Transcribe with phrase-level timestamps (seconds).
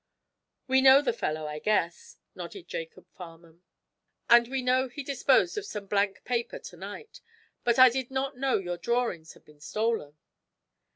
[0.67, 3.61] "We know the fellow, I guess," nodded Jacob Farnum,
[4.31, 7.21] "and we know he disposed of some blank paper to night.
[7.63, 10.17] But I did not know your drawings had been stolen."